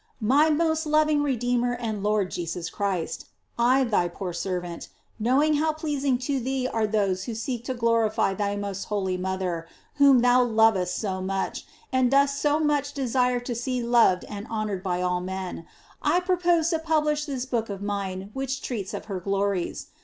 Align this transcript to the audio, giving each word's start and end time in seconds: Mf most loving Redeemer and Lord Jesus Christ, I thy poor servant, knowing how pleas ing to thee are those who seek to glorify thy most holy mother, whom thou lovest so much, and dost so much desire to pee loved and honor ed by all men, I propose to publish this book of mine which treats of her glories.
Mf 0.19 0.57
most 0.57 0.87
loving 0.87 1.21
Redeemer 1.21 1.75
and 1.75 2.01
Lord 2.01 2.31
Jesus 2.31 2.71
Christ, 2.71 3.27
I 3.59 3.83
thy 3.83 4.07
poor 4.07 4.33
servant, 4.33 4.87
knowing 5.19 5.57
how 5.57 5.73
pleas 5.73 6.03
ing 6.03 6.17
to 6.25 6.39
thee 6.39 6.67
are 6.67 6.87
those 6.87 7.25
who 7.25 7.35
seek 7.35 7.63
to 7.65 7.75
glorify 7.75 8.33
thy 8.33 8.55
most 8.55 8.85
holy 8.85 9.15
mother, 9.15 9.67
whom 9.97 10.21
thou 10.21 10.41
lovest 10.41 10.95
so 10.95 11.21
much, 11.21 11.67
and 11.93 12.09
dost 12.09 12.41
so 12.41 12.59
much 12.59 12.93
desire 12.93 13.39
to 13.41 13.53
pee 13.53 13.83
loved 13.83 14.25
and 14.25 14.47
honor 14.49 14.77
ed 14.77 14.81
by 14.81 15.03
all 15.03 15.21
men, 15.21 15.67
I 16.01 16.19
propose 16.19 16.71
to 16.71 16.79
publish 16.79 17.25
this 17.25 17.45
book 17.45 17.69
of 17.69 17.83
mine 17.83 18.31
which 18.33 18.63
treats 18.63 18.95
of 18.95 19.05
her 19.05 19.19
glories. 19.19 19.89